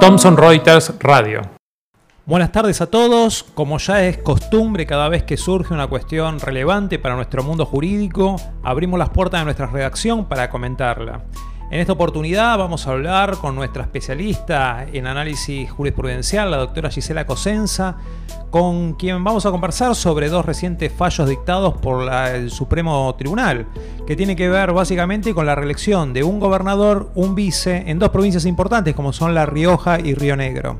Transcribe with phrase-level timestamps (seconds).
[0.00, 1.42] Thomson Reuters Radio.
[2.26, 3.44] Buenas tardes a todos.
[3.54, 8.36] Como ya es costumbre, cada vez que surge una cuestión relevante para nuestro mundo jurídico,
[8.64, 11.22] abrimos las puertas de nuestra redacción para comentarla.
[11.70, 17.26] En esta oportunidad vamos a hablar con nuestra especialista en análisis jurisprudencial, la doctora Gisela
[17.26, 17.96] Cosenza,
[18.50, 23.66] con quien vamos a conversar sobre dos recientes fallos dictados por el Supremo Tribunal,
[24.06, 28.08] que tiene que ver básicamente con la reelección de un gobernador, un vice, en dos
[28.08, 30.78] provincias importantes como son La Rioja y Río Negro.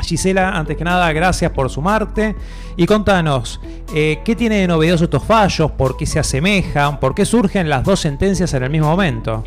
[0.00, 2.34] Gisela, antes que nada, gracias por sumarte
[2.78, 3.60] y contanos,
[3.94, 5.72] eh, ¿qué tiene de novedoso estos fallos?
[5.72, 6.98] ¿Por qué se asemejan?
[6.98, 9.44] ¿Por qué surgen las dos sentencias en el mismo momento?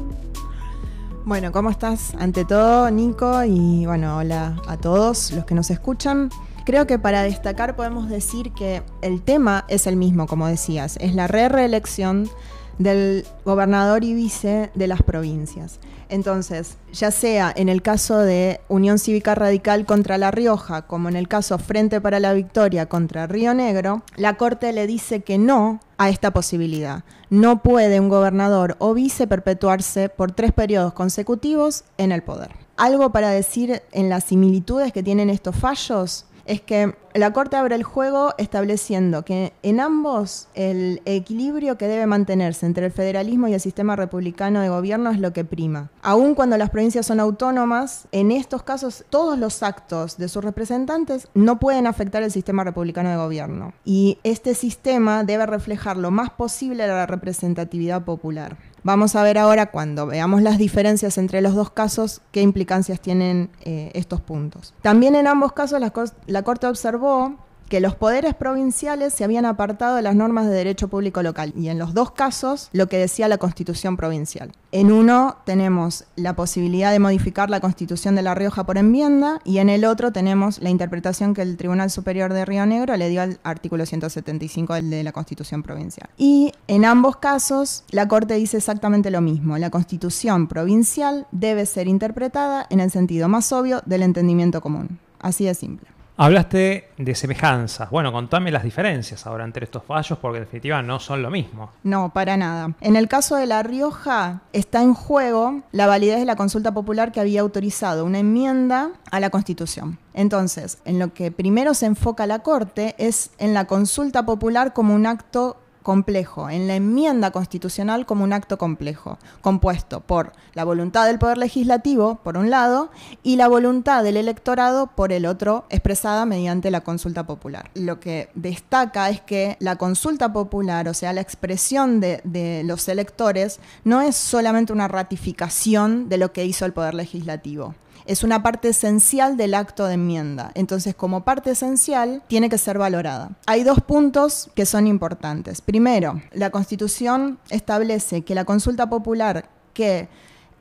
[1.26, 2.13] Bueno, ¿cómo estás?
[2.20, 6.30] Ante todo, Nico, y bueno, hola a todos los que nos escuchan.
[6.66, 11.16] Creo que para destacar podemos decir que el tema es el mismo, como decías, es
[11.16, 12.30] la re-reelección
[12.77, 15.80] del gobernador y vice de las provincias.
[16.09, 21.16] Entonces, ya sea en el caso de Unión Cívica Radical contra La Rioja, como en
[21.16, 25.80] el caso Frente para la Victoria contra Río Negro, la Corte le dice que no
[25.97, 27.03] a esta posibilidad.
[27.30, 32.52] No puede un gobernador o vice perpetuarse por tres periodos consecutivos en el poder.
[32.78, 37.75] Algo para decir en las similitudes que tienen estos fallos es que la Corte abre
[37.75, 43.53] el juego estableciendo que en ambos el equilibrio que debe mantenerse entre el federalismo y
[43.53, 45.91] el sistema republicano de gobierno es lo que prima.
[46.02, 51.27] Aun cuando las provincias son autónomas, en estos casos todos los actos de sus representantes
[51.33, 53.73] no pueden afectar el sistema republicano de gobierno.
[53.85, 58.57] Y este sistema debe reflejar lo más posible la representatividad popular.
[58.84, 63.50] Vamos a ver ahora, cuando veamos las diferencias entre los dos casos, qué implicancias tienen
[63.62, 64.73] eh, estos puntos.
[64.81, 65.94] También en ambos casos la,
[66.28, 67.38] la Corte observó
[67.69, 71.69] que los poderes provinciales se habían apartado de las normas de derecho público local y
[71.69, 74.52] en los dos casos lo que decía la constitución provincial.
[74.72, 79.59] En uno tenemos la posibilidad de modificar la constitución de La Rioja por enmienda y
[79.59, 83.22] en el otro tenemos la interpretación que el Tribunal Superior de Río Negro le dio
[83.22, 86.09] al artículo 175 de la constitución provincial.
[86.18, 91.88] Y en ambos casos la Corte dice exactamente lo mismo, la constitución provincial debe ser
[91.88, 95.00] interpretada en el sentido más obvio del entendimiento común.
[95.19, 95.93] Así de simple.
[96.16, 97.90] Hablaste de semejanzas.
[97.90, 101.72] Bueno, contame las diferencias ahora entre estos fallos porque en definitiva no son lo mismo.
[101.84, 102.74] No, para nada.
[102.81, 107.12] En el caso de La Rioja está en juego la validez de la consulta popular
[107.12, 109.97] que había autorizado una enmienda a la Constitución.
[110.13, 114.94] Entonces, en lo que primero se enfoca la Corte es en la consulta popular como
[114.94, 121.05] un acto complejo, en la enmienda constitucional como un acto complejo, compuesto por la voluntad
[121.05, 122.89] del Poder Legislativo, por un lado,
[123.21, 127.69] y la voluntad del electorado, por el otro, expresada mediante la consulta popular.
[127.75, 132.88] Lo que destaca es que la consulta popular, o sea, la expresión de, de los
[132.88, 137.75] electores, no es solamente una ratificación de lo que hizo el Poder Legislativo,
[138.06, 140.52] es una parte esencial del acto de enmienda.
[140.56, 143.31] Entonces, como parte esencial, tiene que ser valorada.
[143.46, 145.62] Hay dos puntos que son importantes.
[145.62, 150.09] Primero, la Constitución establece que la consulta popular que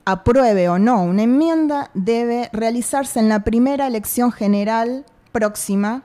[0.05, 6.03] apruebe o no una enmienda debe realizarse en la primera elección general próxima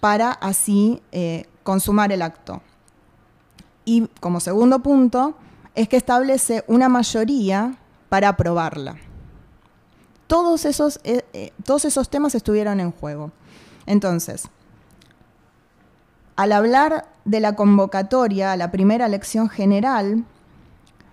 [0.00, 2.62] para así eh, consumar el acto.
[3.86, 5.36] Y como segundo punto,
[5.74, 7.76] es que establece una mayoría
[8.08, 8.96] para aprobarla
[10.26, 13.32] todos esos, eh, eh, todos esos temas estuvieron en juego.
[13.86, 14.48] Entonces,
[16.36, 20.24] al hablar de la convocatoria a la primera elección general,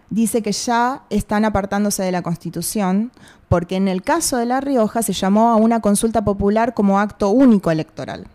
[0.10, 3.12] dice que ya están apartándose de la Constitución,
[3.50, 7.30] porque en el caso de La Rioja se llamó a una consulta popular como acto
[7.30, 8.28] único electoral.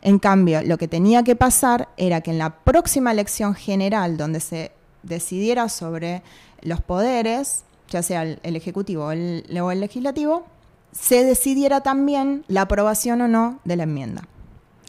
[0.00, 4.40] En cambio, lo que tenía que pasar era que en la próxima elección general, donde
[4.40, 6.22] se decidiera sobre
[6.62, 9.44] los poderes, ya sea el, Ejecutivo o el,
[9.80, 10.46] Legislativo,
[10.92, 14.22] se decidiera también la aprobación o no de la enmienda.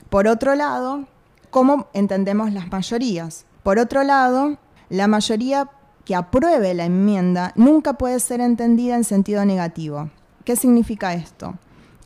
[0.10, 1.06] Por otro lado,
[1.50, 3.46] ¿cómo entendemos las mayorías?
[3.64, 4.58] Por otro lado,
[4.90, 5.70] la mayoría
[6.06, 10.10] que apruebe la enmienda nunca puede ser entendida en sentido negativo.
[10.44, 11.56] ¿Qué significa esto?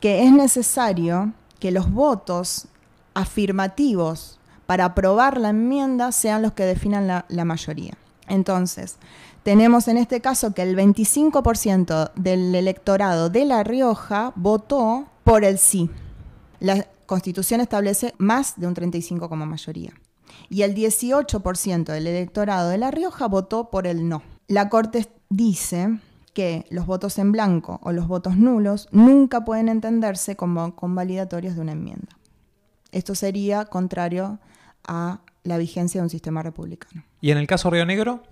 [0.02, 2.68] Que es necesario que los votos
[3.14, 7.94] afirmativos para aprobar la enmienda sean los que definan la, mayoría.
[8.28, 8.98] Entonces,
[9.44, 15.58] tenemos en este caso que el 25% del electorado de La Rioja votó por el
[15.58, 15.90] sí.
[16.60, 19.94] La Constitución establece más de un 35 como mayoría.
[20.50, 24.24] Y el 18% del electorado de La Rioja votó por el no.
[24.48, 26.00] La Corte dice
[26.34, 31.62] que los votos en blanco o los votos nulos nunca pueden entenderse como convalidatorios de
[31.62, 32.18] una enmienda.
[32.92, 34.40] Esto sería contrario
[34.88, 37.04] a la vigencia de un sistema republicano.
[37.22, 38.24] ¿Y en el caso Río Negro?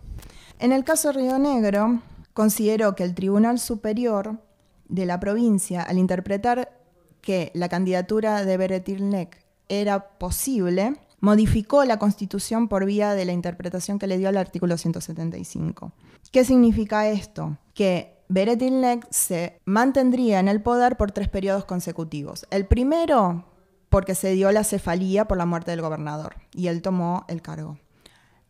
[0.59, 2.01] En el caso Río Negro,
[2.33, 4.39] consideró que el Tribunal Superior
[4.87, 6.77] de la provincia, al interpretar
[7.21, 13.99] que la candidatura de Beretilnek era posible, modificó la Constitución por vía de la interpretación
[13.99, 15.93] que le dio al artículo 175.
[16.31, 17.57] ¿Qué significa esto?
[17.73, 22.45] Que Beretilnek se mantendría en el poder por tres periodos consecutivos.
[22.49, 23.45] El primero,
[23.91, 27.77] porque se dio la cefalía por la muerte del gobernador y él tomó el cargo.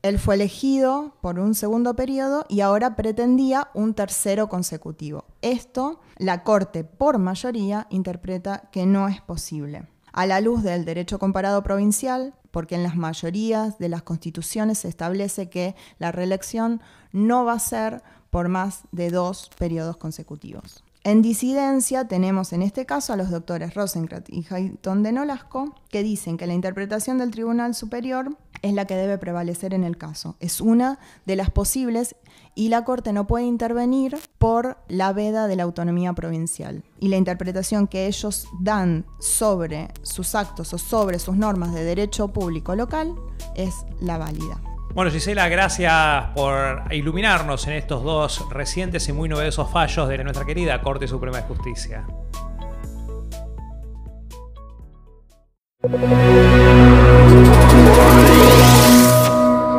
[0.03, 5.25] Él fue elegido por un segundo periodo y ahora pretendía un tercero consecutivo.
[5.41, 9.87] Esto, la Corte, por mayoría, interpreta que no es posible.
[10.13, 14.89] A la luz del derecho comparado provincial, porque en las mayorías de las constituciones se
[14.89, 16.81] establece que la reelección
[17.13, 20.83] no va a ser por más de dos periodos consecutivos.
[21.03, 26.03] En disidencia tenemos en este caso a los doctores Rosenkranz y Hayton de Nolasco, que
[26.03, 30.35] dicen que la interpretación del Tribunal Superior es la que debe prevalecer en el caso.
[30.39, 32.15] Es una de las posibles
[32.53, 36.83] y la Corte no puede intervenir por la veda de la autonomía provincial.
[36.99, 42.27] Y la interpretación que ellos dan sobre sus actos o sobre sus normas de derecho
[42.27, 43.15] público local
[43.55, 44.61] es la válida.
[44.93, 45.93] Bueno, Gisela, gracias
[46.35, 51.37] por iluminarnos en estos dos recientes y muy novedosos fallos de nuestra querida Corte Suprema
[51.37, 52.05] de Justicia.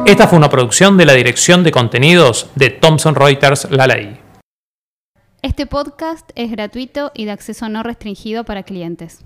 [0.07, 4.19] Esta fue una producción de la Dirección de Contenidos de Thomson Reuters La Ley.
[5.43, 9.25] Este podcast es gratuito y de acceso no restringido para clientes.